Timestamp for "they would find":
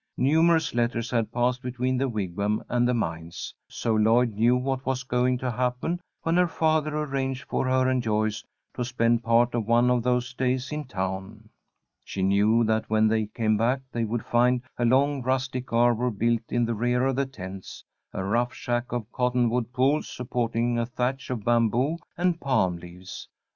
13.91-14.63